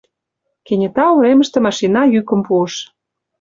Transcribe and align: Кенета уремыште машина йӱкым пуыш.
Кенета 0.65 1.05
уремыште 1.15 1.57
машина 1.67 2.01
йӱкым 2.13 2.39
пуыш. 2.47 2.73